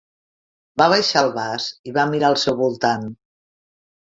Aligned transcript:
Va 0.81 0.87
baixar 0.93 1.21
el 1.21 1.29
vas 1.35 1.67
i 1.91 1.95
va 1.99 2.07
mirar 2.15 2.33
al 2.33 2.41
seu 2.45 2.59
voltant. 2.63 3.07